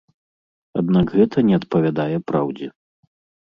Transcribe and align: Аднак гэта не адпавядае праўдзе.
Аднак 0.81 1.13
гэта 1.19 1.37
не 1.49 1.55
адпавядае 1.59 2.17
праўдзе. 2.33 2.73